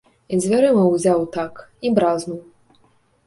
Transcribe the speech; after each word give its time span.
І 0.35 0.37
дзвярыма 0.43 0.85
ўзяў 0.93 1.19
так, 1.35 1.61
і 1.87 1.91
бразнуў. 1.99 2.39